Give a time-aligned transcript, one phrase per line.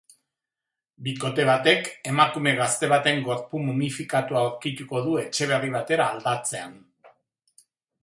[1.07, 6.79] Bikote batek emakume gazte baten gorpu momifikatua aurkituko du etxe berri batera aldatzean.